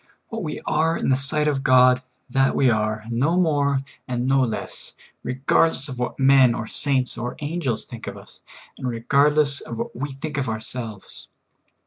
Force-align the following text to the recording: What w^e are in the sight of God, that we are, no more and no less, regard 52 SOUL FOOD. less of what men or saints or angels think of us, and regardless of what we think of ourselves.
What 0.29 0.41
w^e 0.41 0.57
are 0.65 0.97
in 0.97 1.09
the 1.09 1.15
sight 1.15 1.47
of 1.47 1.61
God, 1.61 2.01
that 2.31 2.55
we 2.55 2.71
are, 2.71 3.03
no 3.11 3.37
more 3.37 3.83
and 4.07 4.25
no 4.27 4.39
less, 4.39 4.95
regard 5.21 5.73
52 5.73 5.73
SOUL 5.75 5.75
FOOD. 5.77 5.77
less 5.77 5.89
of 5.89 5.99
what 5.99 6.19
men 6.19 6.55
or 6.55 6.65
saints 6.65 7.17
or 7.19 7.35
angels 7.39 7.85
think 7.85 8.07
of 8.07 8.17
us, 8.17 8.39
and 8.79 8.89
regardless 8.89 9.61
of 9.61 9.77
what 9.77 9.95
we 9.95 10.11
think 10.11 10.39
of 10.39 10.49
ourselves. 10.49 11.27